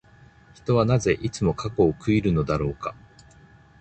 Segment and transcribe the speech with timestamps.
[0.55, 2.95] 人はなぜ、いつも過去を悔いるのだろうか。